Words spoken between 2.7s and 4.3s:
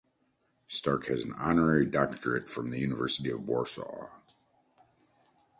the University of Warsaw.